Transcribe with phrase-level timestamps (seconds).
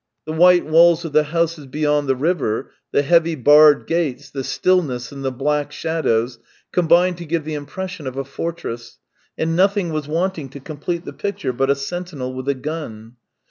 [0.25, 5.11] The white walls of the houses beyond the river, the heavy barred gates, the stillness
[5.11, 6.39] and the black shadows,
[6.71, 8.97] combined to give the impression of a fortress,
[9.37, 13.17] and nothing was wanting to complete the picture but a sentinel with a gun.